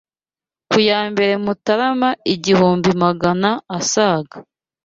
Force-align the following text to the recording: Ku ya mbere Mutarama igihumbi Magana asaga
Ku 0.69 0.77
ya 0.89 0.99
mbere 1.11 1.33
Mutarama 1.43 2.09
igihumbi 2.33 2.89
Magana 3.03 3.49
asaga 3.77 4.35